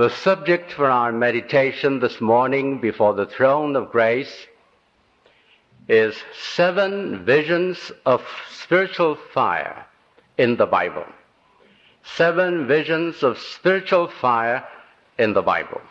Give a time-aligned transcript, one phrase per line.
[0.00, 4.46] The subject for our meditation this morning before the throne of grace
[5.90, 6.16] is
[6.54, 9.84] seven visions of spiritual fire
[10.38, 11.04] in the Bible.
[12.16, 14.66] Seven visions of spiritual fire
[15.18, 15.82] in the Bible.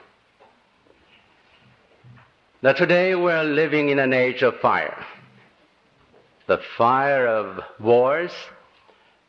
[2.64, 5.06] Now today we're living in an age of fire.
[6.48, 8.32] The fire of wars,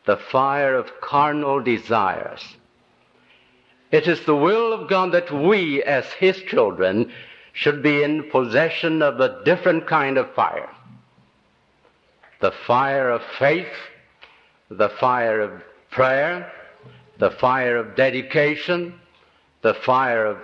[0.06, 2.56] the fire of carnal desires.
[3.90, 7.12] It is the will of God that we, as His children,
[7.52, 10.70] should be in possession of a different kind of fire.
[12.40, 13.72] The fire of faith,
[14.70, 16.52] the fire of prayer,
[17.18, 18.94] the fire of dedication,
[19.62, 20.38] the fire of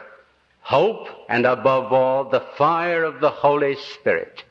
[0.61, 4.43] hope, and above all, the fire of the Holy Spirit.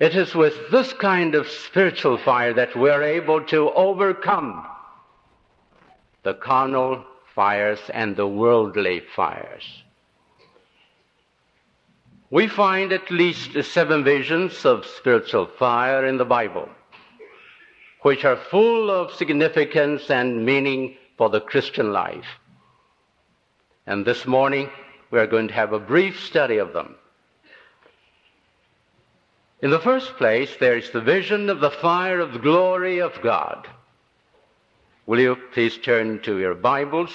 [0.00, 4.66] It is with this kind of spiritual fire that we're able to overcome
[6.26, 7.04] the carnal
[7.36, 9.84] fires and the worldly fires.
[12.30, 16.68] We find at least seven visions of spiritual fire in the Bible,
[18.02, 22.26] which are full of significance and meaning for the Christian life.
[23.86, 24.68] And this morning,
[25.12, 26.96] we are going to have a brief study of them.
[29.62, 33.12] In the first place, there is the vision of the fire of the glory of
[33.22, 33.68] God.
[35.06, 37.12] Will you please turn to your Bibles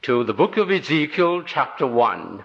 [0.00, 2.42] to the book of Ezekiel, chapter 1,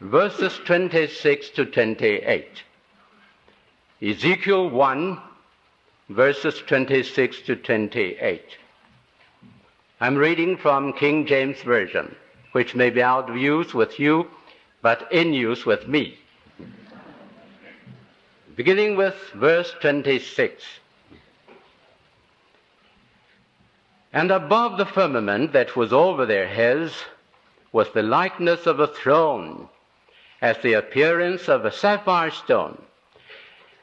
[0.00, 2.46] verses 26 to 28.
[4.00, 5.20] Ezekiel 1,
[6.10, 8.42] verses 26 to 28.
[10.00, 12.14] I'm reading from King James Version,
[12.52, 14.28] which may be out of use with you,
[14.82, 16.16] but in use with me.
[18.54, 20.62] Beginning with verse 26.
[24.12, 27.04] And above the firmament that was over their heads
[27.72, 29.68] was the likeness of a throne,
[30.40, 32.82] as the appearance of a sapphire stone.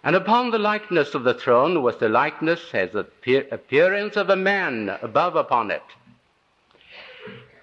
[0.03, 4.35] And upon the likeness of the throne was the likeness as the appearance of a
[4.35, 5.83] man above upon it.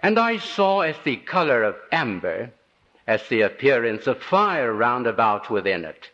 [0.02, 2.50] And I saw as the color of amber,
[3.06, 6.10] as the appearance of fire round about within it,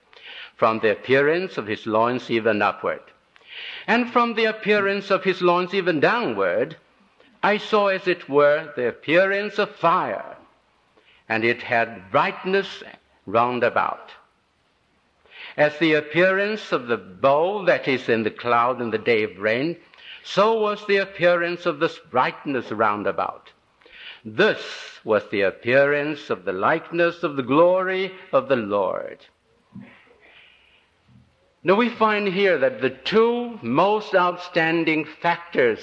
[0.56, 3.00] from the appearance of his loins even upward.
[3.86, 6.76] And from the appearance of his loins even downward,
[7.42, 10.36] I saw as it were the appearance of fire,
[11.28, 12.82] and it had brightness
[13.26, 14.12] round about.
[15.56, 19.38] As the appearance of the bow that is in the cloud in the day of
[19.38, 19.76] rain,
[20.22, 23.50] so was the appearance of this brightness round about.
[24.24, 29.18] This was the appearance of the likeness of the glory of the Lord.
[31.68, 35.80] Now we find here that the two most outstanding factors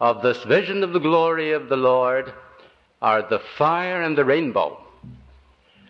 [0.00, 2.32] of this vision of the glory of the Lord
[3.00, 4.84] are the fire and the rainbow.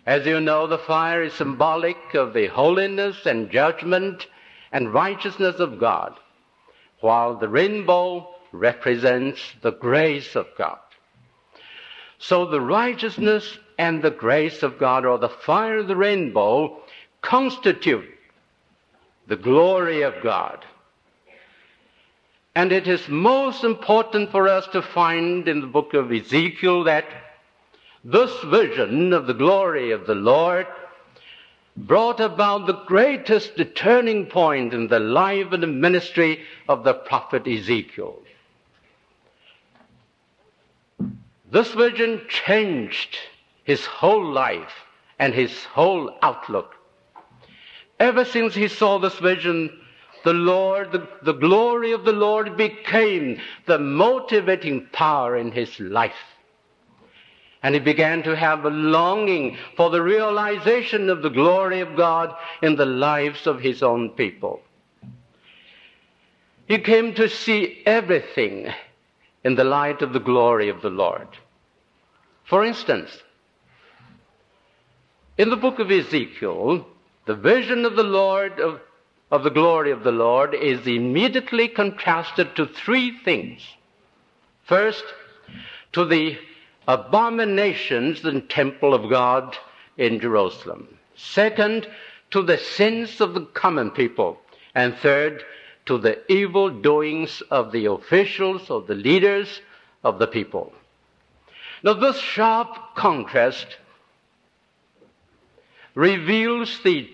[0.05, 4.27] As you know, the fire is symbolic of the holiness and judgment
[4.71, 6.13] and righteousness of God,
[6.99, 10.77] while the rainbow represents the grace of God.
[12.19, 16.83] So the righteousness and the grace of God, or the fire of the rainbow,
[17.23, 18.13] constitute
[19.27, 20.65] the glory of God.
[22.55, 27.05] And it is most important for us to find in the book of Ezekiel that
[28.03, 30.65] this vision of the glory of the Lord
[31.75, 37.47] brought about the greatest turning point in the life and the ministry of the prophet
[37.47, 38.17] Ezekiel.
[41.51, 43.17] This vision changed
[43.63, 44.73] his whole life
[45.19, 46.76] and his whole outlook.
[47.99, 49.71] Ever since he saw this vision,
[50.23, 56.13] the Lord, the, the, glory of the Lord became the motivating power in his life.
[57.63, 62.35] And he began to have a longing for the realization of the glory of God
[62.61, 64.61] in the lives of his own people.
[66.67, 68.67] He came to see everything
[69.43, 71.27] in the light of the glory of the Lord.
[72.43, 73.09] For instance,
[75.37, 76.85] in the book of Ezekiel,
[77.27, 78.79] the vision of the Lord, of,
[79.29, 83.61] of the glory of the Lord, is immediately contrasted to three things.
[84.63, 85.03] First,
[85.91, 86.37] to the
[86.87, 89.57] abominations in the temple of God
[89.97, 90.87] in Jerusalem.
[91.15, 91.87] Second,
[92.31, 94.39] to the sins of the common people.
[94.73, 95.43] And third,
[95.87, 99.61] to the evil doings of the officials, of the leaders
[100.03, 100.71] of the people.
[101.83, 103.67] Now, this sharp contrast
[105.93, 107.09] reveals the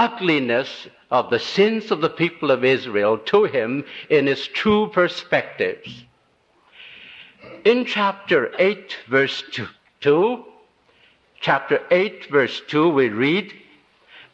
[0.00, 6.04] ugliness of the sins of the people of Israel to him in its true perspectives.
[7.66, 9.66] In chapter 8, verse 2,
[10.00, 10.44] 2,
[11.38, 13.52] chapter 8, verse 2, we read,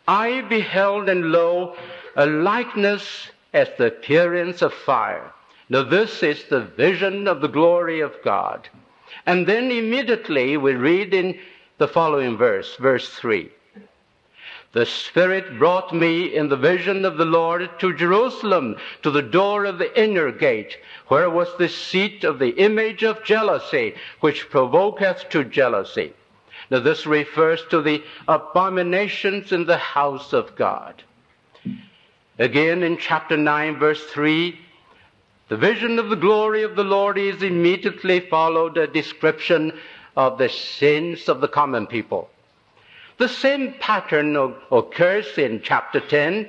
[0.07, 1.75] I beheld and lo,
[2.15, 5.33] a likeness as the appearance of fire.
[5.69, 8.69] Now this is the vision of the glory of God.
[9.27, 11.41] And then immediately we read in
[11.79, 13.51] the following verse, verse 3.
[14.77, 19.65] The Spirit brought me in the vision of the Lord to Jerusalem, to the door
[19.65, 20.77] of the inner gate,
[21.09, 26.13] where was the seat of the image of jealousy, which provoketh to jealousy.
[26.71, 31.03] Now this refers to the abominations in the house of God.
[32.39, 34.61] Again in chapter 9 verse 3,
[35.49, 39.73] the vision of the glory of the Lord is immediately followed a description
[40.19, 42.29] of the sins of the common people.
[43.19, 44.37] The same pattern
[44.71, 46.49] occurs in chapter 10,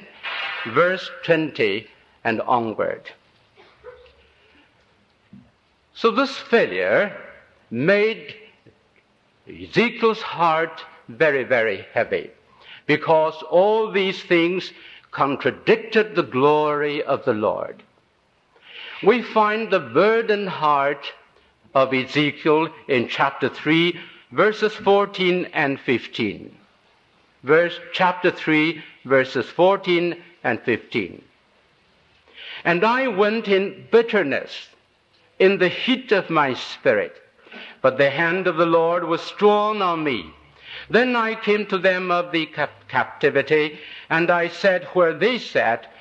[0.73, 1.87] verse 20
[2.23, 3.09] and onward.
[5.93, 7.15] So this failure
[7.71, 8.35] made
[9.47, 12.31] Ezekiel's heart very, very heavy
[12.85, 14.71] because all these things
[15.11, 17.81] contradicted the glory of the Lord.
[19.03, 21.13] We find the burdened heart
[21.73, 23.97] of Ezekiel in chapter 3,
[24.31, 26.55] verses 14 and 15.
[27.43, 31.23] Verse, chapter 3, verses 14 and 15.
[32.65, 34.69] And I went in bitterness,
[35.39, 37.15] in the heat of my spirit,
[37.81, 40.33] but the hand of the Lord was strong on me.
[40.89, 43.79] Then I came to them of the cap- captivity,
[44.09, 45.91] and I sat where they sat,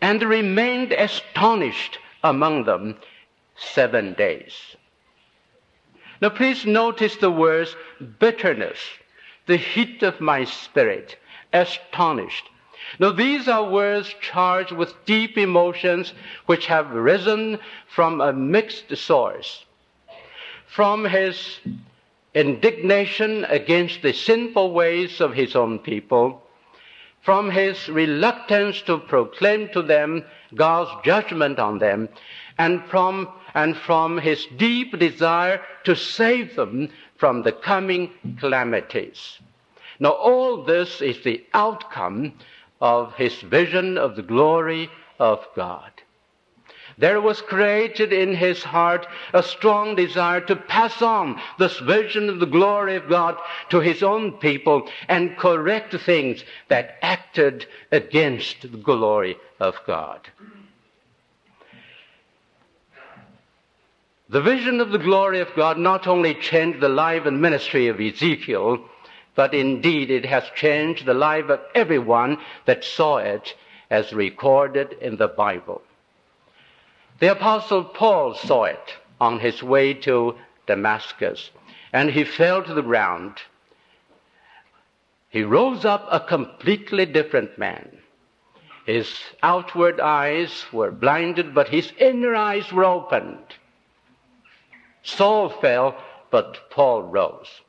[0.00, 2.96] and remained astonished among them
[3.56, 4.76] seven days.
[6.20, 7.74] Now please notice the words
[8.18, 8.78] bitterness,
[9.46, 11.16] the heat of my spirit,
[11.52, 12.48] astonished.
[12.98, 16.12] Now these are words charged with deep emotions
[16.46, 17.58] which have risen
[17.88, 19.64] from a mixed source.
[20.66, 21.60] From his
[22.34, 26.42] indignation against the sinful ways of his own people,
[27.22, 30.24] from his reluctance to proclaim to them
[30.54, 32.08] God's judgment on them,
[32.58, 39.38] and from, and from his deep desire to save them from the coming calamities.
[39.98, 42.34] Now all this is the outcome
[42.80, 45.90] of his vision of the glory of God.
[46.98, 52.40] There was created in his heart a strong desire to pass on this vision of
[52.40, 53.38] the glory of God
[53.70, 60.28] to his own people and correct things that acted against the glory of God.
[64.30, 68.00] The vision of the glory of God not only changed the life and ministry of
[68.00, 68.78] Ezekiel,
[69.34, 73.56] but indeed it has changed the life of everyone that saw it
[73.90, 75.82] as recorded in the Bible.
[77.18, 81.50] The apostle Paul saw it on his way to Damascus
[81.92, 83.38] and he fell to the ground.
[85.28, 87.98] He rose up a completely different man.
[88.86, 89.12] His
[89.42, 93.56] outward eyes were blinded, but his inner eyes were opened.
[95.02, 95.96] Saul fell,
[96.30, 97.60] but Paul rose.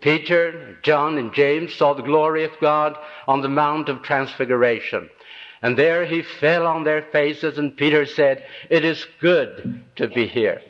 [0.00, 2.96] Peter, John, and James saw the glory of God
[3.26, 5.10] on the Mount of Transfiguration.
[5.60, 10.26] And there he fell on their faces, and Peter said, It is good to be
[10.26, 10.62] here.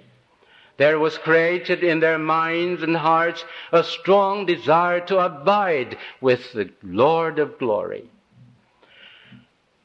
[0.79, 6.71] There was created in their minds and hearts a strong desire to abide with the
[6.83, 8.09] Lord of glory.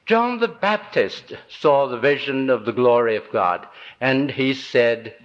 [0.06, 3.68] John the Baptist saw the vision of the glory of God,
[4.00, 5.15] and he said,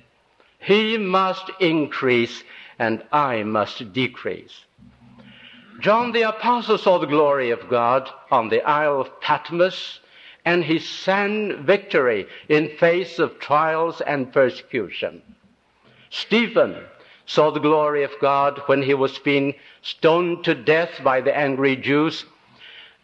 [0.58, 2.44] He must increase,
[2.78, 4.64] and I must decrease.
[5.80, 10.00] John the Apostle saw the glory of God on the Isle of Patmos,
[10.44, 15.22] and he sang victory in face of trials and persecution.
[16.10, 16.84] Stephen
[17.26, 21.76] saw the glory of God when he was being stoned to death by the angry
[21.76, 22.24] Jews,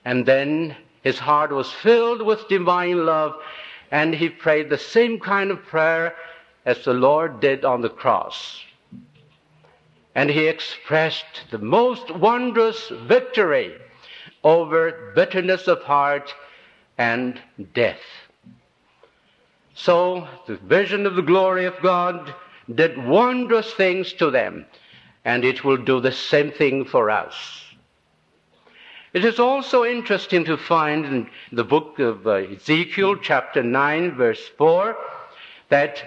[0.04, 3.36] and then his heart was filled with divine love,
[3.90, 6.16] and he prayed the same kind of prayer
[6.64, 8.64] as the Lord did on the cross
[10.14, 13.74] and he expressed the most wondrous victory
[14.44, 16.32] over bitterness of heart
[16.98, 17.40] and
[17.74, 18.00] death.
[19.74, 22.32] So the vision of the glory of God
[22.72, 24.66] did wondrous things to them,
[25.24, 27.34] and it will do the same thing for us.
[29.12, 34.48] It is also interesting to find in the book of uh, Ezekiel, chapter 9, verse
[34.58, 34.96] 4,
[35.68, 36.02] that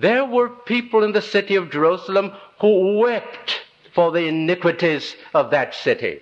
[0.00, 3.60] there were people in the city of Jerusalem who wept
[3.92, 6.20] for the iniquities of that city.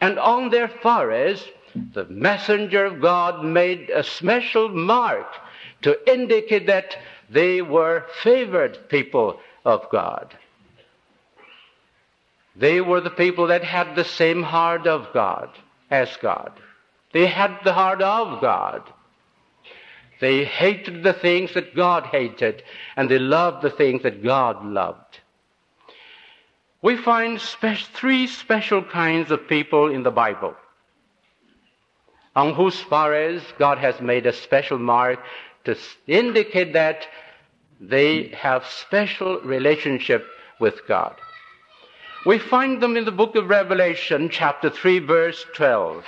[0.00, 5.26] And on their foreheads, the messenger of God made a special mark
[5.82, 6.96] to indicate that
[7.28, 10.34] they were favored people of God.
[12.56, 15.50] They were the people that had the same heart of God
[15.90, 16.52] as God.
[17.12, 18.82] They had the heart of God.
[20.22, 22.62] They hated the things that God hated,
[22.94, 25.18] and they loved the things that God loved.
[26.80, 30.54] We find spe- three special kinds of people in the Bible
[32.36, 35.18] on whose foreheads God has made a special mark
[35.64, 35.76] to
[36.06, 37.08] indicate that
[37.80, 40.24] they have special relationship
[40.60, 41.16] with God.
[42.24, 46.04] We find them in the book of Revelation, chapter 3, verse 12.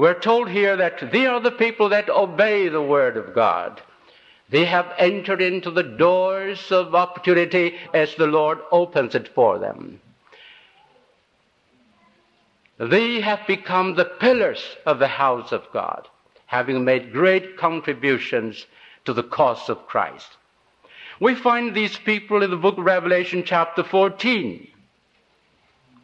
[0.00, 3.82] We're told here that they are the people that obey the word of God.
[4.48, 10.00] They have entered into the doors of opportunity as the Lord opens it for them.
[12.78, 16.08] They have become the pillars of the house of God,
[16.46, 18.64] having made great contributions
[19.04, 20.38] to the cause of Christ.
[21.20, 24.66] We find these people in the book of Revelation, chapter 14,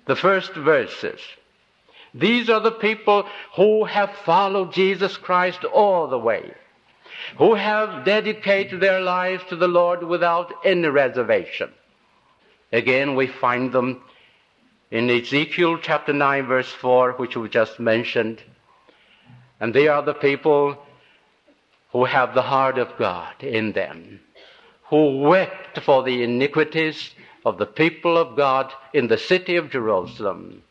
[0.04, 1.22] the first verses.
[2.14, 6.52] These are the people who have followed Jesus Christ all the way,
[7.38, 11.72] who have dedicated their lives to the Lord without any reservation.
[12.72, 14.02] Again, we find them
[14.90, 18.42] in Ezekiel chapter 9, verse 4, which we just mentioned.
[19.60, 20.76] And they are the people
[21.92, 24.20] who have the heart of God in them,
[24.90, 30.62] who wept for the iniquities of the people of God in the city of Jerusalem,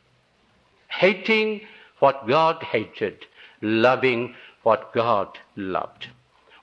[0.98, 1.62] hating
[2.00, 3.25] what God hated,
[3.62, 6.08] loving what God loved.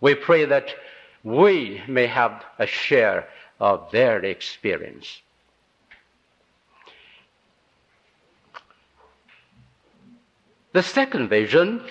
[0.01, 0.75] We pray that
[1.23, 3.29] we may have a share
[3.61, 5.21] of their experience.
[10.73, 11.85] The second vision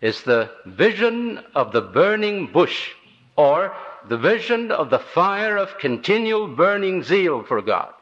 [0.00, 2.90] is the vision of the burning bush,
[3.36, 3.74] or
[4.08, 7.92] the vision of the fire of continual burning zeal for God.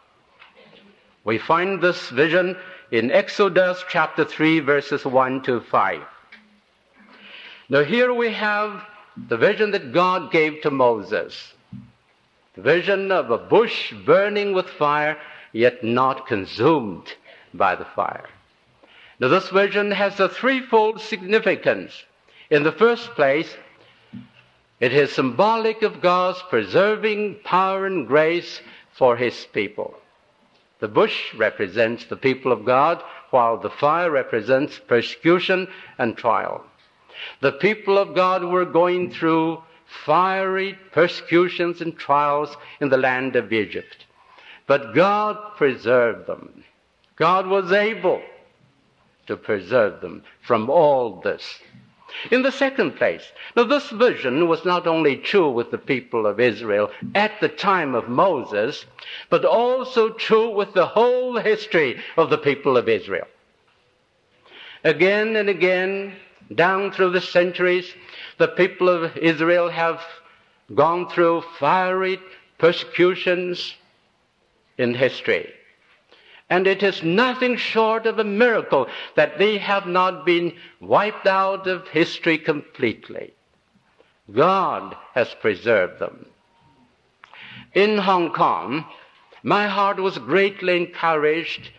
[1.25, 2.57] We find this vision
[2.95, 6.01] in Exodus chapter 3, verses 1 to 5.
[7.69, 8.85] Now, here we have
[9.17, 11.55] the vision that God gave to Moses
[12.55, 15.19] the vision of a bush burning with fire,
[15.53, 17.13] yet not consumed
[17.53, 18.29] by the fire.
[19.19, 22.05] Now, this vision has a threefold significance.
[22.49, 23.57] In the first place,
[24.79, 28.61] it is symbolic of God's preserving power and grace
[28.93, 29.97] for His people.
[30.85, 36.63] The bush represents the people of God, while the fire represents persecution and trial.
[37.41, 39.63] The people of God were going through
[40.05, 44.05] fiery persecutions and trials in the land of Egypt.
[44.67, 46.65] But God preserved them.
[47.17, 48.21] God was able
[49.27, 51.61] to preserve them from all this.
[52.31, 56.41] In the second place, now this vision was not only true with the people of
[56.41, 58.87] Israel at the time of Moses,
[59.31, 63.27] but also true with the whole history of the people of Israel.
[64.85, 66.17] Again and again,
[66.55, 67.93] down through the centuries,
[68.39, 70.03] the people of Israel have
[70.75, 72.21] gone through fiery
[72.59, 73.75] persecutions
[74.79, 75.53] in history.
[76.55, 81.67] And it is nothing short of a miracle that they have not been wiped out
[81.67, 83.35] of history completely.
[84.31, 86.27] God has preserved them.
[87.73, 88.85] In Hong Kong,
[89.43, 91.71] my heart was greatly encouraged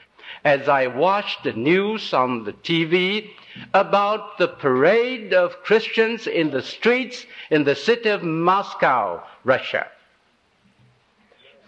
[0.44, 3.30] as I watched the news on the TV
[3.74, 9.88] about the parade of Christians in the streets in the city of Moscow, Russia.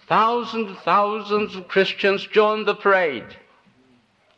[0.08, 3.36] Thousands, thousands of Christians joined the parade,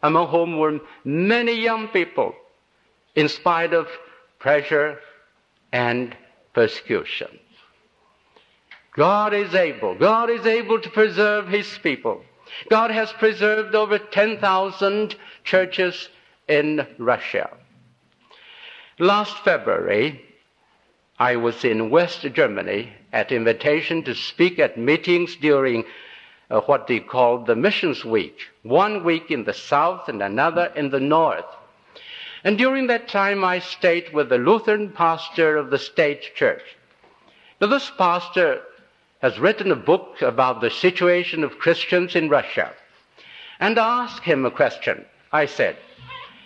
[0.01, 2.33] among whom were many young people,
[3.15, 3.87] in spite of
[4.39, 4.99] pressure
[5.71, 6.15] and
[6.53, 7.39] persecution.
[8.95, 9.95] God is able.
[9.95, 12.23] God is able to preserve His people.
[12.69, 16.09] God has preserved over 10,000 churches
[16.47, 17.55] in Russia.
[18.97, 20.21] Last February,
[21.19, 25.83] I was in West Germany at invitation to speak at meetings during
[26.49, 28.37] uh, what they called the Missions Week.
[28.63, 31.45] One week in the south and another in the north.
[32.43, 36.63] And during that time, I stayed with the Lutheran pastor of the state church.
[37.59, 38.61] Now, this pastor
[39.21, 42.71] has written a book about the situation of Christians in Russia.
[43.59, 45.05] And I asked him a question.
[45.31, 45.75] I said,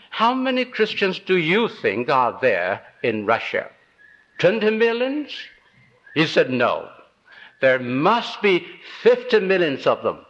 [0.09, 3.69] How many Christians do you think are there in Russia?
[4.39, 5.31] 20 millions?
[6.13, 6.89] He said, No.
[7.61, 8.67] There must be
[9.03, 10.25] 50 millions of them.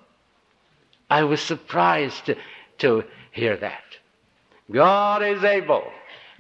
[1.10, 2.36] I was surprised to,
[2.80, 3.84] to hear that.
[4.72, 5.84] God is able.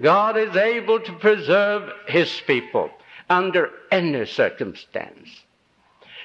[0.02, 2.92] God is able to preserve His people
[3.30, 5.42] under any circumstance.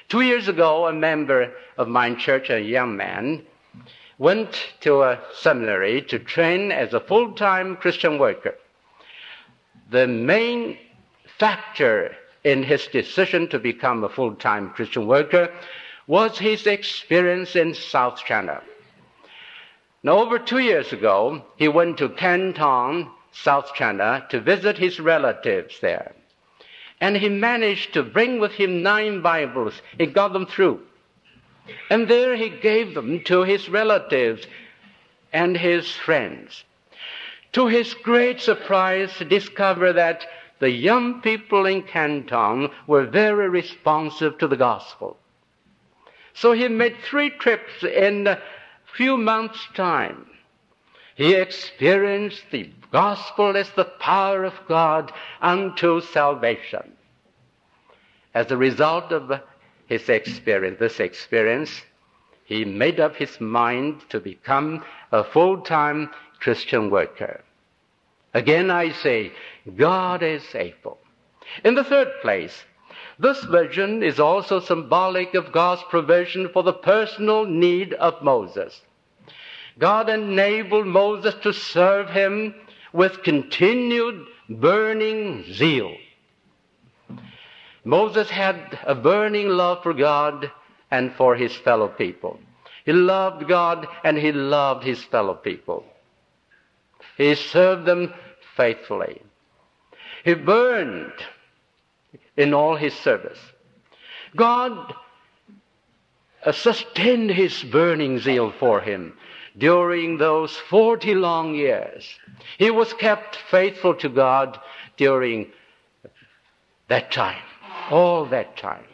[0.07, 3.43] Two years ago, a member of my church, a young man,
[4.17, 8.55] went to a seminary to train as a full-time Christian worker.
[9.89, 10.77] The main
[11.37, 15.53] factor in his decision to become a full-time Christian worker
[16.07, 18.61] was his experience in South China.
[20.01, 25.79] Now, over two years ago, he went to Canton, South China, to visit his relatives
[25.81, 26.13] there.
[27.01, 29.81] And he managed to bring with him nine Bibles.
[29.97, 30.81] He got them through.
[31.89, 34.47] And there he gave them to his relatives
[35.31, 36.63] and his friends.
[37.53, 40.25] To his great surprise, he discovered that
[40.59, 45.17] the young people in Canton were very responsive to the gospel.
[46.33, 48.39] So he made three trips in a
[48.93, 50.25] few months' time.
[51.15, 55.11] He experienced the gospel as the power of God
[55.41, 56.93] unto salvation.
[58.33, 59.41] As a result of
[59.87, 61.81] his experience, this experience,
[62.45, 67.43] he made up his mind to become a full-time Christian worker.
[68.33, 69.31] Again, I say,
[69.75, 70.99] God is able.
[71.63, 72.63] In the third place,
[73.17, 78.81] this vision is also symbolic of God's provision for the personal need of Moses.
[79.77, 82.53] God enabled Moses to serve him
[82.93, 85.95] with continued burning zeal.
[87.83, 90.51] Moses had a burning love for God
[90.91, 92.39] and for his fellow people.
[92.85, 95.85] He loved God and he loved his fellow people.
[97.19, 98.13] He served them
[98.55, 99.21] faithfully.
[100.23, 101.13] He burned
[102.37, 103.39] in all his service.
[104.37, 104.95] God
[106.45, 109.17] uh, sustained his burning zeal for him
[109.57, 112.07] during those 40 long years.
[112.57, 114.57] He was kept faithful to God
[114.95, 115.51] during
[116.87, 117.43] that time
[117.91, 118.85] all that time.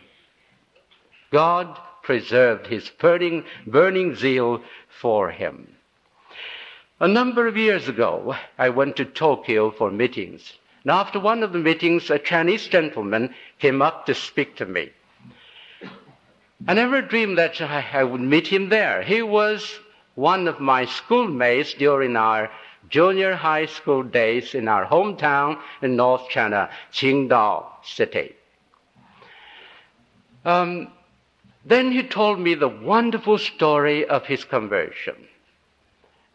[1.31, 4.63] God preserved his burning, burning zeal
[4.99, 5.75] for him.
[6.99, 10.53] A number of years ago, I went to Tokyo for meetings.
[10.83, 14.91] And after one of the meetings, a Chinese gentleman came up to speak to me.
[16.67, 19.01] I never dreamed that I would meet him there.
[19.01, 19.79] He was
[20.15, 22.49] one of my schoolmates during our
[22.89, 28.35] junior high school days in our hometown in North China, Qingdao City.
[30.45, 30.87] Um,
[31.65, 35.15] then he told me the wonderful story of his conversion,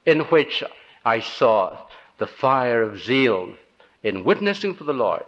[0.06, 0.62] in which
[1.04, 1.76] I saw
[2.18, 3.54] the fire of zeal
[4.02, 5.24] in witnessing for the Lord.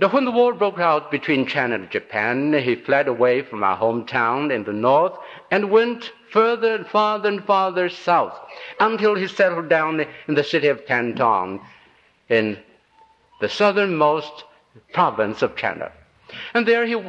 [0.00, 3.78] Now, when the war broke out between China and Japan, he fled away from our
[3.78, 5.16] hometown in the north
[5.52, 8.36] and went further and farther and farther south
[8.80, 11.60] until he settled down in the city of Canton
[12.28, 12.58] in
[13.40, 14.44] the southernmost
[14.92, 15.92] province of China.
[16.54, 17.00] And there he,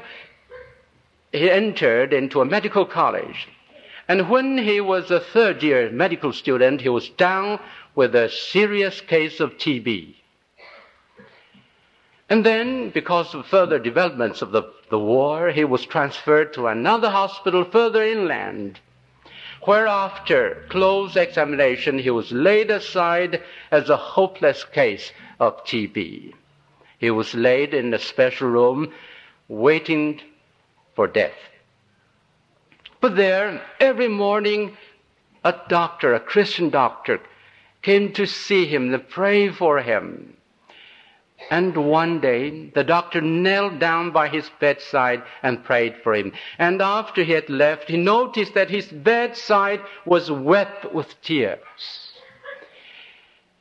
[1.32, 3.48] he entered into a medical college.
[4.08, 7.60] And when he was a third year medical student, he was down
[7.96, 10.16] with a serious case of TB.
[12.30, 17.10] And then, because of further developments of the, the war, he was transferred to another
[17.10, 18.80] hospital further inland,
[19.62, 26.34] where after close examination, he was laid aside as a hopeless case of TB.
[26.98, 28.94] He was laid in a special room
[29.48, 30.22] waiting
[30.96, 31.34] for death.
[33.06, 34.76] But there, every morning,
[35.44, 37.20] a doctor, a Christian doctor,
[37.84, 40.38] came to see him to pray for him.
[41.52, 46.34] And one day, the doctor knelt down by his bedside and prayed for him.
[46.58, 52.12] And after he had left, he noticed that his bedside was wet with tears.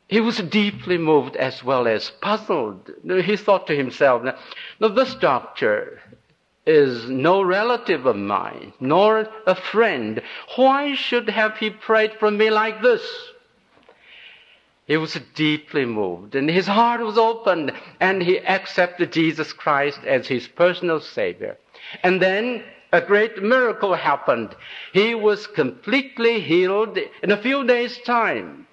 [0.08, 2.90] He was deeply moved as well as puzzled.
[3.04, 6.00] He thought to himself, now this doctor
[6.66, 10.22] is no relative of mine, nor a friend.
[10.56, 13.02] Why should have he prayed for me like this?
[14.86, 20.26] He was deeply moved and his heart was opened and he accepted Jesus Christ as
[20.26, 21.56] his personal savior.
[22.02, 24.54] And then a great miracle happened.
[24.92, 28.66] He was completely healed in a few days' time.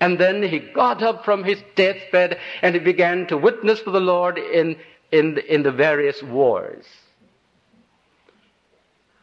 [0.00, 4.00] And then he got up from his deathbed and he began to witness for the
[4.00, 4.76] Lord in,
[5.10, 6.84] in, the, in the various wars.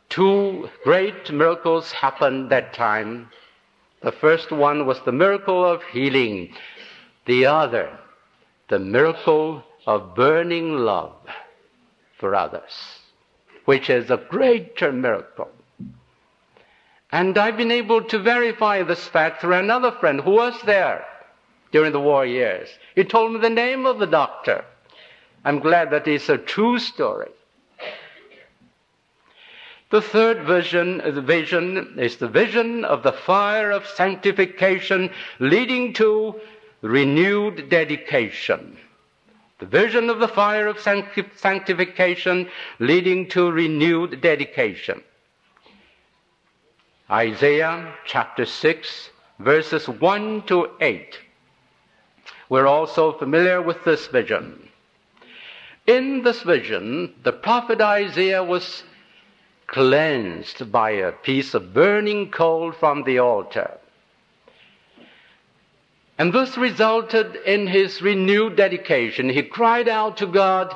[0.10, 3.30] Two great miracles happened that time.
[4.02, 6.54] The first one was the miracle of healing.
[7.26, 7.98] The other,
[8.70, 11.16] the miracle of burning love
[12.20, 13.00] for others,
[13.66, 15.50] which is a greater miracle.
[17.12, 21.06] And I've been able to verify this fact through another friend who was there
[21.72, 22.70] during the war years.
[22.96, 24.66] He told me the name of the doctor.
[25.46, 27.30] I'm glad that it's a true story.
[29.92, 36.42] The third vision, the vision is the vision of the fire of sanctification leading to
[36.82, 38.78] renewed dedication.
[39.60, 45.04] The vision of the fire of sanctification leading to renewed dedication.
[47.10, 51.20] Isaiah chapter 6, verses 1 to 8.
[52.50, 54.70] We're also familiar with this vision.
[55.88, 58.84] In this vision, the prophet Isaiah was
[59.68, 63.78] cleansed by a piece of burning coal from the altar.
[66.18, 69.30] And this resulted in his renewed dedication.
[69.30, 70.76] He cried out to God,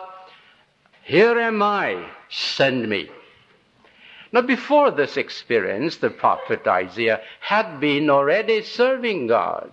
[1.03, 3.09] Here am I, send me.
[4.31, 9.71] Now, before this experience, the prophet Isaiah had been already serving God.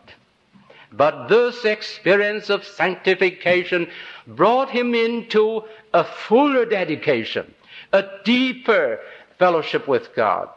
[0.93, 3.89] But this experience of sanctification
[4.27, 7.55] brought him into a fuller dedication,
[7.93, 9.01] a deeper
[9.39, 10.49] fellowship with God,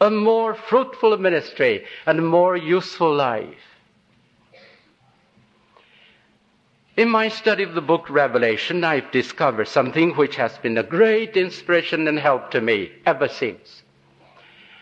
[0.00, 3.76] a more fruitful ministry, and a more useful life.
[6.96, 11.36] In my study of the book Revelation, I've discovered something which has been a great
[11.36, 13.82] inspiration and help to me ever since.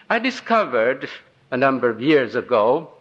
[0.08, 1.08] I discovered
[1.50, 2.93] a number of years ago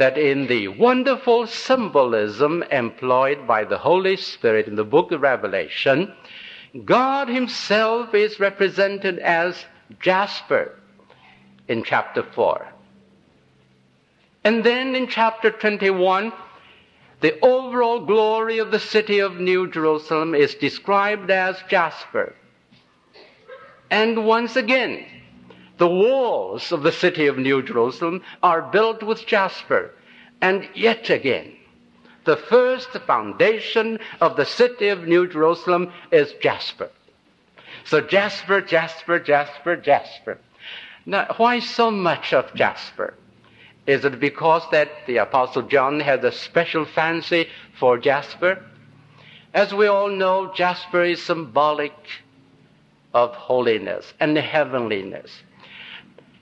[0.00, 6.10] that in the wonderful symbolism employed by the Holy Spirit in the book of Revelation,
[6.86, 9.62] God Himself is represented as
[10.00, 10.74] jasper
[11.68, 12.66] in chapter 4.
[14.42, 16.32] And then in chapter 21,
[17.20, 22.34] the overall glory of the city of New Jerusalem is described as jasper.
[23.90, 25.04] And once again,
[25.80, 29.90] the walls of the city of New Jerusalem are built with jasper.
[30.42, 31.56] And yet again,
[32.26, 36.90] the first foundation of the city of New Jerusalem is jasper.
[37.84, 40.36] So jasper, jasper, jasper, jasper.
[41.06, 43.14] Now, why so much of jasper?
[43.86, 48.62] Is it because that the Apostle John had a special fancy for jasper?
[49.54, 51.94] As we all know, jasper is symbolic
[53.14, 55.42] of holiness and heavenliness.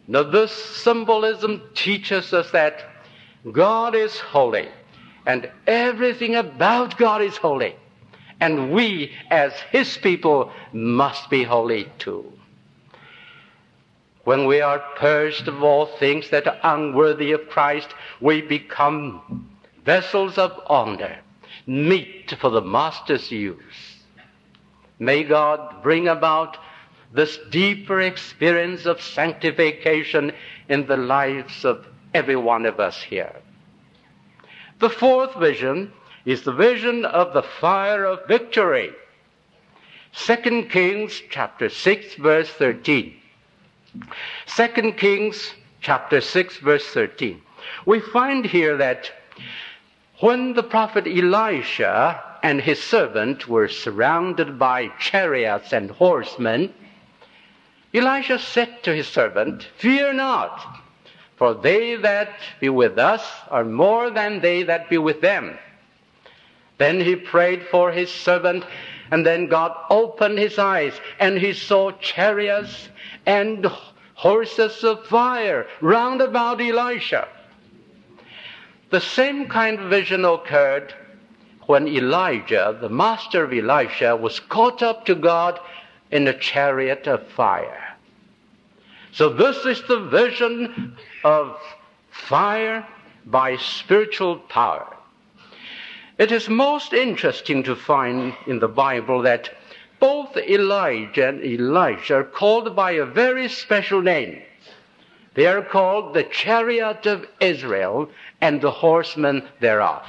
[0.09, 2.83] Now, this symbolism teaches us that
[3.53, 4.69] God is holy,
[5.27, 7.77] and everything about God is holy.
[8.41, 12.33] And we, as His people, must be holy too
[14.29, 17.89] when we are purged of all things that are unworthy of Christ,
[18.21, 19.49] we become
[19.87, 21.21] vessels of honor,
[21.67, 24.03] meet for the Master's use.
[24.99, 26.59] May God bring about
[27.13, 30.33] this deeper experience of sanctification
[30.69, 33.35] in the lives of every one of us here.
[34.79, 35.93] The fourth vision
[36.25, 38.93] is the vision of the fire of victory.
[40.13, 43.15] 2 Kings chapter 6 verse 13.
[44.47, 47.41] Second Kings chapter 6 verse 13.
[47.87, 49.11] We find here that
[50.21, 56.73] when the prophet Elisha and his servant were surrounded by chariots and horsemen,
[57.95, 60.81] Elisha said to his servant, Fear not,
[61.37, 65.59] for they that be with us are more than they that be with them.
[66.77, 68.65] Then he prayed for his servant,
[69.11, 72.89] and then God opened his eyes, and he saw chariots
[73.25, 73.67] and
[74.15, 77.27] horses of fire round about Elisha.
[78.91, 80.95] The same kind of vision occurred
[81.67, 85.61] when Elijah, the master of Elisha, was caught up to God
[86.11, 87.97] in a chariot of fire.
[89.13, 91.57] So this is the vision of
[92.11, 92.87] fire
[93.27, 94.97] by spiritual power.
[96.19, 99.51] It is most interesting to find in the Bible that
[100.01, 104.43] both Elijah and Elisha are called by a very special name.
[105.35, 110.05] They are called the chariot of Israel and the horsemen thereof.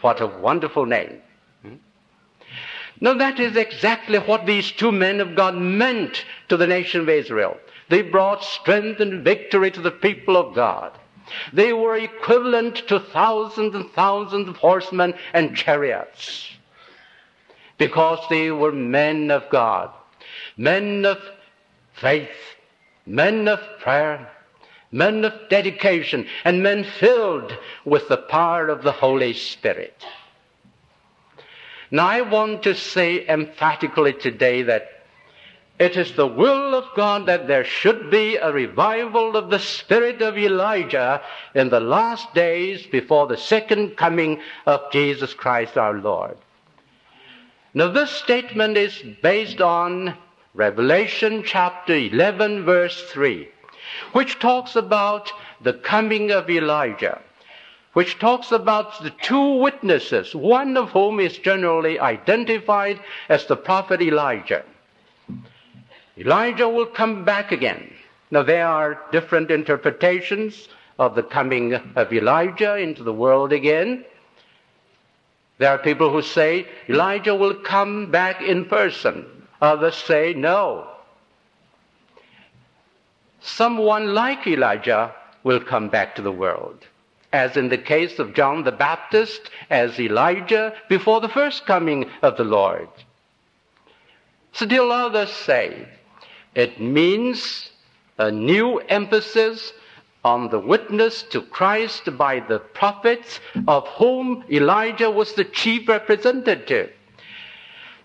[0.00, 1.20] What a wonderful name.
[3.02, 7.08] Now that is exactly what these two men of God meant to the nation of
[7.08, 7.56] Israel.
[7.88, 10.92] They brought strength and victory to the people of God.
[11.52, 16.48] They were equivalent to thousands and thousands of horsemen and chariots
[17.76, 19.90] because they were men of God,
[20.56, 21.18] men of
[21.94, 22.54] faith,
[23.04, 24.30] men of prayer,
[24.92, 30.06] men of dedication, and men filled with the power of the Holy Spirit.
[31.94, 34.88] Now, I want to say emphatically today that
[35.78, 40.22] it is the will of God that there should be a revival of the spirit
[40.22, 41.20] of Elijah
[41.54, 46.38] in the last days before the second coming of Jesus Christ our Lord.
[47.74, 50.16] Now, this statement is based on
[50.54, 53.48] Revelation chapter 11, verse 3,
[54.12, 57.20] which talks about the coming of Elijah,
[57.92, 64.00] which talks about the two witnesses, one of whom is generally identified as the prophet
[64.00, 64.64] Elijah.
[66.16, 67.92] Elijah will come back again.
[68.30, 74.04] Now, there are different interpretations of the coming of Elijah into the world again.
[75.58, 79.26] There are people who say Elijah will come back in person.
[79.60, 80.88] Others say no.
[83.40, 86.86] Someone like Elijah will come back to the world,
[87.32, 92.36] as in the case of John the Baptist as Elijah before the first coming of
[92.36, 92.88] the Lord.
[94.52, 95.88] Still others say
[96.54, 97.70] it means
[98.18, 99.72] a new emphasis
[100.24, 106.90] on the witness to Christ by the prophets, of whom Elijah was the chief representative.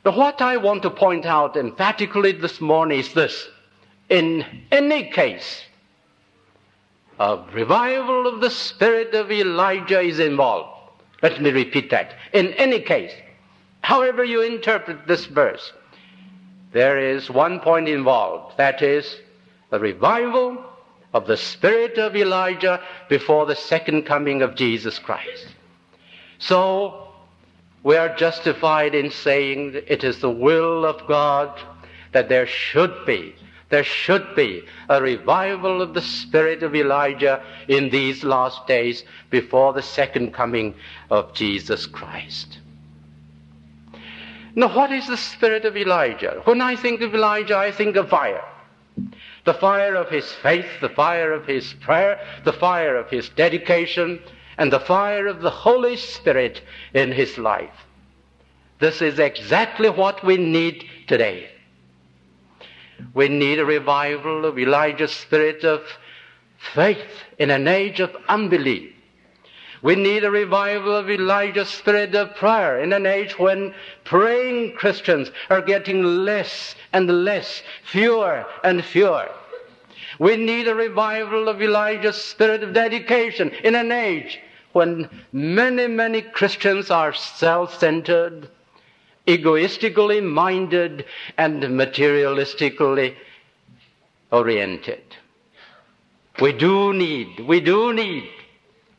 [0.04, 3.50] Now, what I want to point out emphatically this morning is this.
[4.10, 5.62] In any case,
[7.20, 10.92] a revival of the spirit of Elijah is involved.
[11.24, 12.14] Let me repeat that.
[12.34, 13.14] In any case,
[13.82, 15.74] however you interpret this verse,
[16.74, 18.58] there is one point involved.
[18.58, 19.18] That is,
[19.72, 20.64] the revival
[21.14, 25.56] of the spirit of Elijah before the second coming of Jesus Christ.
[26.38, 27.08] So,
[27.84, 31.60] we are justified in saying it is the will of God
[32.12, 33.34] that there should be,
[33.70, 39.74] there should be a revival of the spirit of Elijah in these last days before
[39.74, 40.74] the second coming
[41.10, 42.60] of Jesus Christ.
[44.56, 46.42] Now, what is the spirit of Elijah?
[46.46, 48.44] When I think of Elijah, I think of fire
[49.46, 54.20] the fire of his faith, the fire of his prayer, the fire of his dedication,
[54.58, 56.62] and the fire of the Holy Spirit
[56.94, 57.86] in his life.
[58.80, 61.50] This is exactly what we need today.
[63.14, 65.82] We need a revival of Elijah's spirit of
[66.74, 68.94] faith in an age of unbelief.
[69.82, 75.32] We need a revival of Elijah's spirit of prayer in an age when praying Christians
[75.50, 79.30] are getting less and less, fewer and fewer.
[80.20, 84.40] We need a revival of Elijah's spirit of dedication in an age
[84.74, 88.50] when many, many Christians are self centered,
[89.28, 91.06] egoistically minded,
[91.38, 93.16] and materialistically
[94.32, 95.04] oriented.
[96.40, 98.30] We do need, we do need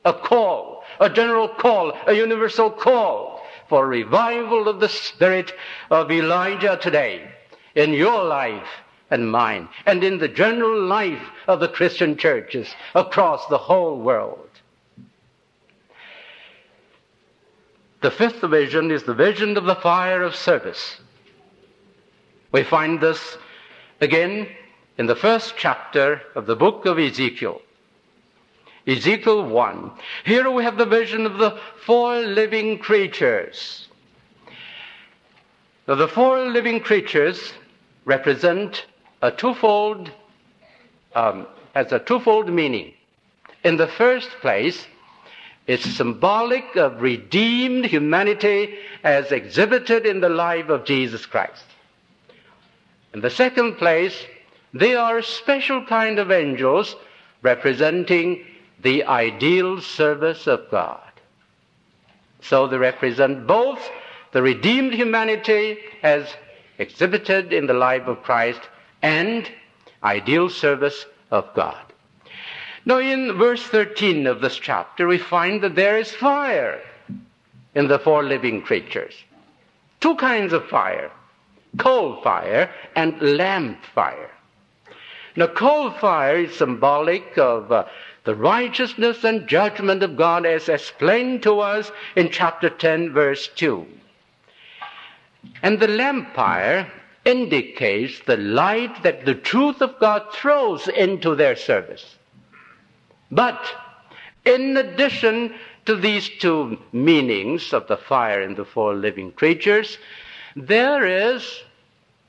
[0.04, 5.52] a call, a general call, a universal call for revival of the spirit
[5.90, 7.30] of Elijah today
[7.74, 8.68] in your life
[9.10, 14.47] and mine, and in the general life of the Christian churches across the whole world.
[18.00, 21.00] The fifth vision is the vision of the fire of service.
[22.52, 23.36] We find this
[24.00, 24.48] again
[24.98, 27.60] in the first chapter of the book of Ezekiel.
[28.86, 29.90] Ezekiel 1.
[30.24, 33.88] Here we have the vision of the four living creatures.
[35.86, 37.52] Now, the four living creatures
[38.04, 38.86] represent
[39.22, 40.10] a twofold,
[41.14, 42.94] um, has a twofold meaning.
[43.64, 44.86] In the first place,
[45.68, 51.62] it's symbolic of redeemed humanity as exhibited in the life of Jesus Christ.
[53.12, 54.26] In the second place,
[54.72, 56.96] they are a special kind of angels
[57.42, 58.46] representing
[58.80, 61.00] the ideal service of God.
[62.40, 63.90] So they represent both
[64.32, 66.34] the redeemed humanity as
[66.78, 68.60] exhibited in the life of Christ
[69.02, 69.50] and
[70.02, 71.92] ideal service of God.
[72.88, 76.80] Now, in verse 13 of this chapter, we find that there is fire
[77.74, 79.12] in the four living creatures.
[80.00, 81.10] Two kinds of fire
[81.76, 84.30] coal fire and lamp fire.
[85.36, 87.84] Now, coal fire is symbolic of uh,
[88.24, 93.86] the righteousness and judgment of God as explained to us in chapter 10, verse 2.
[95.62, 96.90] And the lamp fire
[97.26, 102.17] indicates the light that the truth of God throws into their service.
[103.30, 103.60] But
[104.44, 105.54] in addition
[105.86, 109.98] to these two meanings of the fire and the four living creatures,
[110.56, 111.62] there is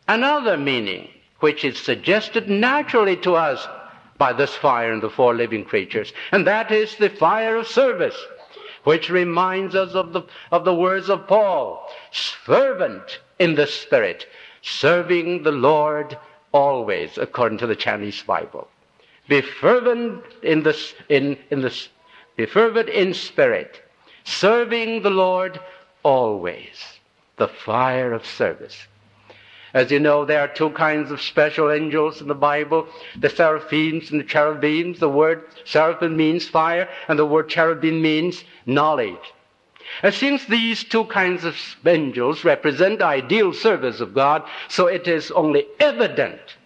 [0.08, 1.10] another meaning
[1.40, 3.68] which is suggested naturally to us
[4.18, 8.18] by this fire and the four living creatures, and that is the fire of service,
[8.84, 11.90] which reminds us of the, of the words of Paul,
[12.44, 14.28] fervent in the Spirit,
[14.62, 16.18] serving the Lord
[16.52, 18.68] always, according to the Chinese Bible.
[19.30, 20.76] Be fervent in the,
[21.08, 21.72] in, in the,
[22.36, 23.80] be fervent in spirit,
[24.24, 25.60] serving the Lord
[26.02, 27.00] always.
[27.38, 28.88] The fire of service.
[29.74, 34.10] As you know, there are two kinds of special angels in the Bible the seraphims
[34.10, 35.00] and the cherubims.
[35.00, 39.34] The word seraphim means fire, and the word cherubim means knowledge.
[40.02, 45.30] And since these two kinds of angels represent ideal service of God, so it is
[45.32, 46.58] only evident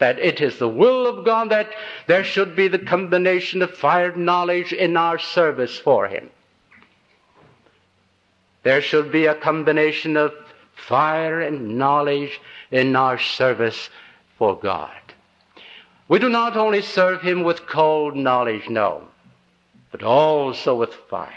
[0.00, 1.70] that it is the will of God that
[2.06, 6.30] there should be the combination of fire and knowledge in our service for Him.
[8.62, 10.32] There should be a combination of
[10.74, 13.90] fire and knowledge in our service
[14.38, 14.90] for God.
[16.08, 19.06] We do not only serve Him with cold knowledge, no,
[19.92, 21.28] but also with fire.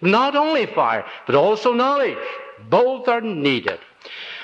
[0.00, 2.18] Not only fire, but also knowledge.
[2.68, 3.78] Both are needed.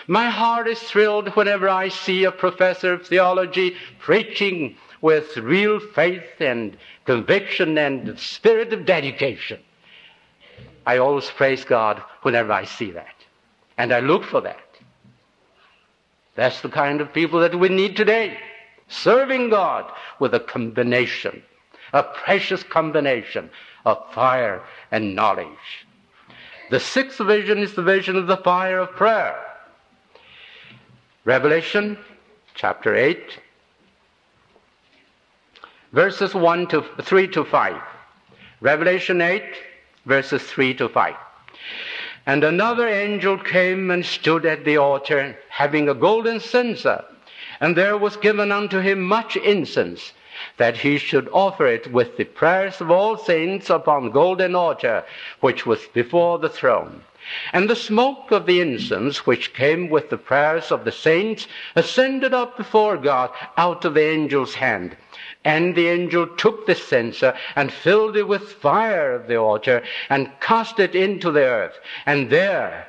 [0.06, 6.40] My heart is thrilled whenever I see a professor of theology preaching with real faith
[6.40, 9.60] and conviction and the spirit of dedication.
[10.86, 13.14] I always praise God whenever I see that.
[13.78, 14.60] And I look for that.
[16.34, 18.38] That's the kind of people that we need today.
[18.88, 21.42] Serving God with a combination,
[21.92, 23.50] a precious combination
[23.86, 25.86] of fire and knowledge.
[26.70, 29.43] The sixth vision is the vision of the fire of prayer.
[31.26, 31.96] Revelation
[32.54, 33.38] chapter 8,
[35.92, 37.80] verses 1 to 3 to 5.
[38.60, 39.42] Revelation 8,
[40.04, 41.14] verses 3 to 5.
[42.26, 47.02] And another angel came and stood at the altar, having a golden censer,
[47.58, 50.12] and there was given unto him much incense
[50.58, 55.02] that he should offer it with the prayers of all saints upon the golden altar,
[55.40, 57.00] which was before the throne.
[57.52, 62.34] And the smoke of the incense, which came with the prayers of the saints, ascended
[62.34, 64.96] up before God out of the angel's hand.
[65.44, 70.32] And the angel took the censer and filled it with fire of the altar and
[70.40, 71.78] cast it into the earth.
[72.06, 72.88] And there,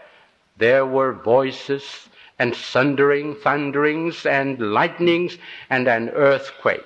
[0.57, 5.37] there were voices and thundering, thunderings and lightnings
[5.69, 6.85] and an earthquake.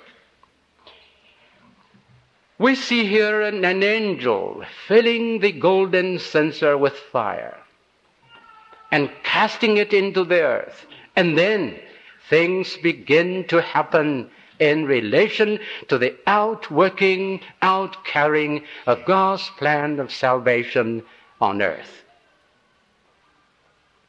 [2.60, 7.56] We see here an, an angel filling the golden censer with fire
[8.92, 10.84] and casting it into the earth.
[11.16, 11.80] And then
[12.28, 21.02] things begin to happen in relation to the outworking, outcarrying of God's plan of salvation
[21.40, 22.04] on earth.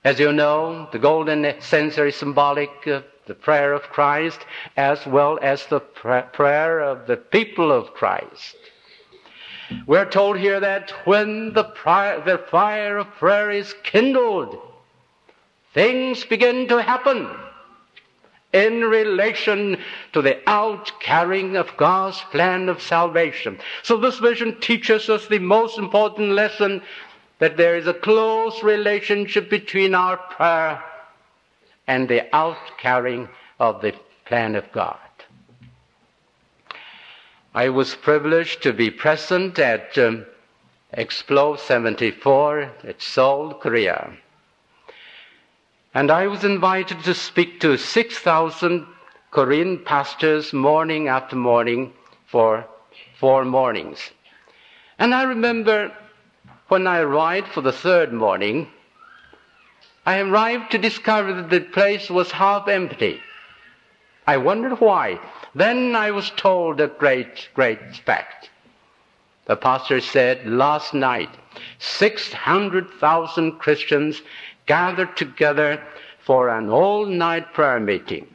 [0.03, 4.39] As you know, the golden censer is symbolic of the prayer of Christ
[4.75, 8.55] as well as the prayer of the people of Christ.
[9.85, 11.63] We're told here that when the,
[12.25, 14.57] the fire of prayer is kindled,
[15.73, 17.29] things begin to happen
[18.53, 19.77] in relation
[20.13, 23.59] to the outcarrying of God's plan of salvation.
[23.83, 26.81] So this vision teaches us the most important lesson
[27.41, 30.83] that there is a close relationship between our prayer
[31.87, 33.27] and the outcarrying
[33.59, 34.99] of the plan of God.
[37.55, 40.27] I was privileged to be present at um,
[40.95, 44.15] Explo 74 at Seoul, Korea.
[45.95, 48.85] And I was invited to speak to 6,000
[49.31, 51.91] Korean pastors morning after morning
[52.27, 52.67] for
[53.19, 54.11] four mornings.
[54.99, 55.91] And I remember
[56.71, 58.65] when I arrived for the third morning,
[60.05, 63.19] I arrived to discover that the place was half empty.
[64.25, 65.19] I wondered why.
[65.53, 68.49] Then I was told a great, great fact.
[69.47, 71.27] The pastor said last night,
[71.79, 74.21] 600,000 Christians
[74.65, 75.83] gathered together
[76.23, 78.33] for an all night prayer meeting.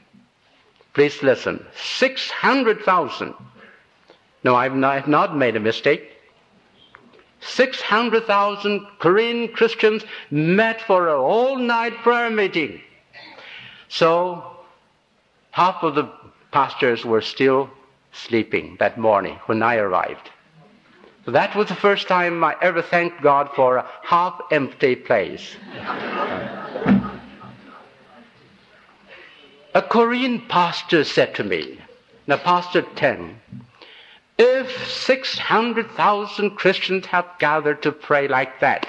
[0.92, 3.33] Please listen 600,000.
[4.44, 6.15] No, I've not, made a mistake.
[7.46, 12.80] 600,000 Korean Christians met for an all night prayer meeting.
[13.88, 14.42] So,
[15.50, 16.11] half of the
[16.52, 17.70] pastors were still
[18.12, 20.30] sleeping that morning when I arrived.
[21.24, 25.57] So that was the first time I ever thanked God for a half empty place.
[29.74, 31.80] a Korean pastor said to me,
[32.28, 33.36] now, Pastor Teng,
[34.39, 38.87] if 600,000 Christians have gathered to pray like that,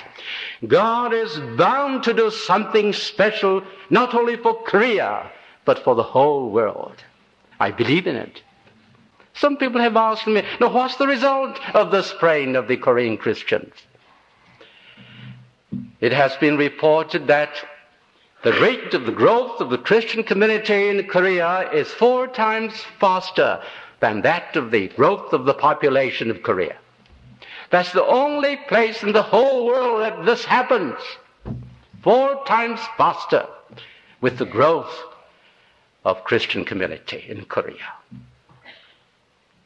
[0.67, 5.31] God is bound to do something special, not only for Korea,
[5.63, 6.95] but for the whole world.
[7.59, 8.41] I believe in it.
[9.33, 13.17] Some people have asked me, now what's the result of this praying of the Korean
[13.17, 13.73] Christians?
[16.01, 17.51] It has been reported that
[18.43, 23.61] the rate of the growth of the Christian community in Korea is four times faster
[23.99, 26.77] than that of the growth of the population of Korea.
[27.69, 30.95] That's the only place in the whole world that this happens.
[32.01, 33.47] Four times faster
[34.21, 35.03] with the growth
[36.05, 37.93] of Christian community in Korea.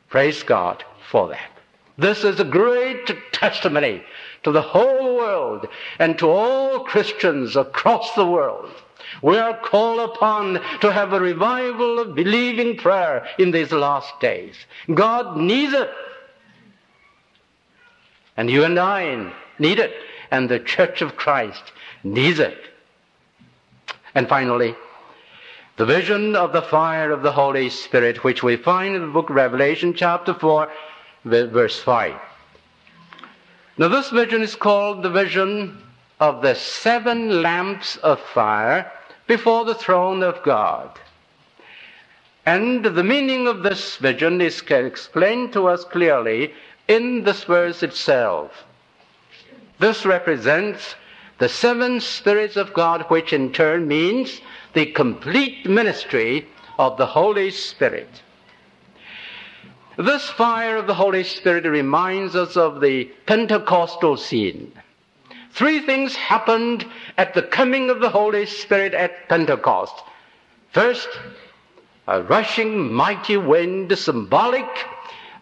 [0.10, 1.52] Praise God for that.
[1.98, 4.04] This is a great testimony
[4.44, 5.68] to the whole world
[6.00, 8.72] and to all Christians across the world.
[9.22, 14.56] We are called upon to have a revival of believing prayer in these last days.
[14.94, 15.90] God needs it.
[18.38, 19.94] And you and I need it.
[20.32, 21.64] And the Church of Christ
[22.04, 22.58] needs it.
[24.16, 24.76] And finally,
[25.78, 29.30] the vision of the fire of the Holy Spirit, which we find in the book
[29.30, 30.72] of Revelation, chapter 4,
[31.26, 32.20] verse 5.
[33.78, 35.82] Now, this vision is called the vision
[36.22, 38.90] of the seven lamps of fire
[39.26, 41.00] before the throne of God.
[42.46, 46.54] And the meaning of this vision is explained to us clearly
[46.88, 48.52] in this verse itself.
[49.80, 50.96] This represents
[51.40, 54.42] the seven spirits of God, which in turn means
[54.74, 56.48] the complete ministry
[56.78, 58.22] of the Holy Spirit.
[59.98, 64.72] This fire of the Holy Spirit reminds us of the Pentecostal scene.
[65.54, 66.86] Three things happened
[67.18, 69.94] at the coming of the Holy Spirit at Pentecost.
[70.72, 71.10] First,
[72.08, 74.70] a rushing mighty wind, symbolic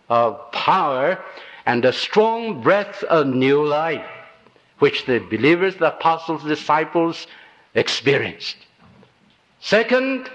[0.10, 1.24] of power,
[1.66, 4.06] and a strong breath of new life,
[4.80, 7.28] which the believers, the apostles, disciples
[7.76, 8.58] experienced.
[9.60, 10.30] Second,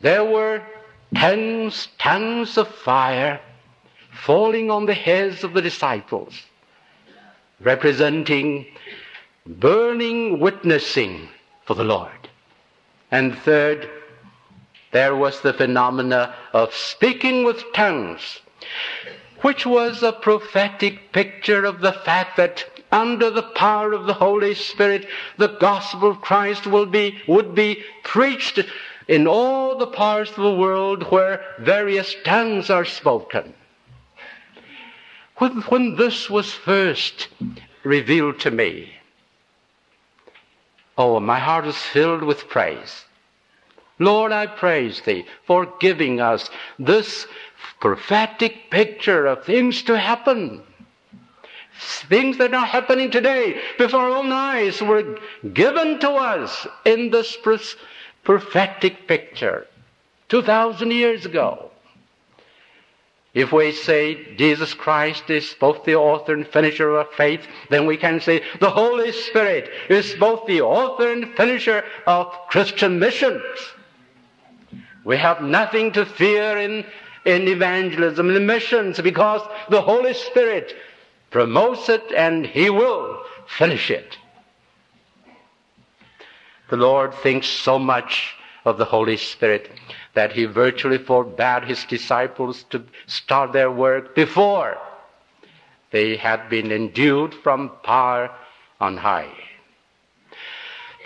[0.00, 0.62] there were
[1.14, 3.40] tens, tongues of fire
[4.10, 6.34] falling on the heads of the disciples,
[7.60, 8.66] representing
[9.46, 11.28] burning witnessing
[11.64, 12.28] for the Lord.
[13.10, 13.88] And third,
[14.92, 18.40] there was the phenomena of speaking with tongues,
[19.42, 24.54] which was a prophetic picture of the fact that under the power of the Holy
[24.54, 25.06] Spirit,
[25.36, 28.60] the gospel of Christ will be, would be preached
[29.08, 33.54] in all the parts of the world where various tongues are spoken.
[35.38, 37.28] When, when this was first
[37.84, 38.92] revealed to me,
[40.96, 43.04] oh, my heart was filled with praise.
[44.00, 47.26] Lord, I praise thee for giving us this
[47.80, 50.62] prophetic picture of things to happen.
[51.80, 55.18] Things that are happening today before our own eyes were
[55.52, 57.36] given to us in this
[58.24, 59.66] prophetic picture
[60.28, 61.67] 2,000 years ago.
[63.34, 67.86] If we say Jesus Christ is both the author and finisher of our faith, then
[67.86, 73.42] we can say the Holy Spirit is both the author and finisher of Christian missions.
[75.04, 76.84] We have nothing to fear in,
[77.24, 80.74] in evangelism and missions because the Holy Spirit
[81.30, 84.16] promotes it and He will finish it.
[86.70, 89.70] The Lord thinks so much of the Holy Spirit
[90.18, 94.76] that He virtually forbade His disciples to start their work before
[95.92, 98.28] they had been endued from power
[98.80, 99.32] on high.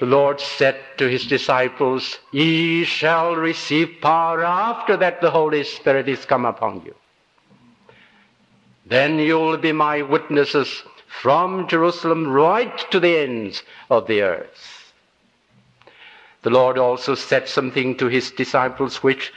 [0.01, 6.09] The Lord said to His disciples, Ye shall receive power after that the Holy Spirit
[6.09, 6.95] is come upon you.
[8.87, 10.85] Then you will be my witnesses
[11.21, 14.82] from Jerusalem right to the ends of the earth.
[16.43, 19.33] The Lord also said something to his disciples which,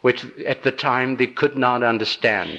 [0.00, 2.58] which at the time they could not understand.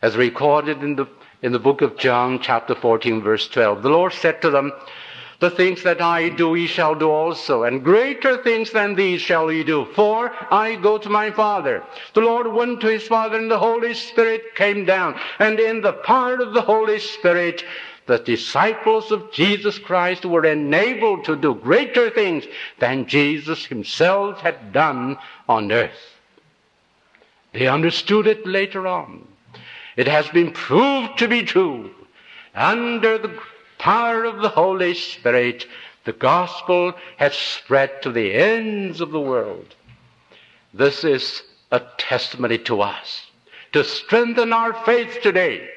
[0.00, 1.06] As recorded in the,
[1.42, 4.72] in the book of John, chapter 14, verse 12, the Lord said to them,
[5.42, 9.50] the things that I do, ye shall do also, and greater things than these shall
[9.50, 11.82] ye do, for I go to my Father.
[12.14, 15.18] The Lord went to his Father, and the Holy Spirit came down.
[15.40, 17.64] And in the power of the Holy Spirit,
[18.06, 22.44] the disciples of Jesus Christ were enabled to do greater things
[22.78, 25.16] than Jesus himself had done
[25.48, 26.16] on earth.
[27.52, 29.26] They understood it later on.
[29.96, 31.90] It has been proved to be true
[32.54, 33.38] under the
[33.78, 35.66] power of the Holy Spirit,
[36.04, 39.74] the gospel has spread to the ends of the world.
[40.74, 43.26] This is a testimony to us
[43.72, 45.68] to strengthen our faith today.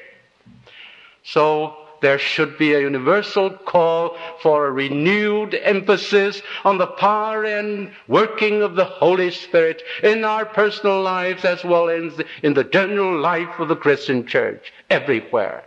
[1.22, 7.92] So there should be a universal call for a renewed emphasis on the power and
[8.08, 13.18] working of the Holy Spirit in our personal lives as well as in the general
[13.18, 15.64] life of the Christian church everywhere.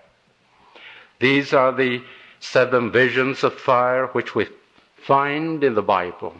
[1.19, 2.01] These are the
[2.39, 4.47] seven visions of fire which we
[4.95, 6.35] find in the Bible.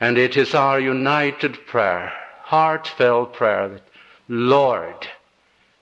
[0.00, 2.12] And it is our united prayer,
[2.42, 3.82] heartfelt prayer, that
[4.28, 5.06] Lord,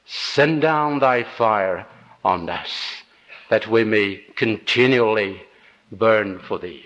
[0.04, 1.86] send down thy fire
[2.24, 2.70] on us,
[3.50, 5.42] that we may continually
[5.92, 6.84] burn for thee.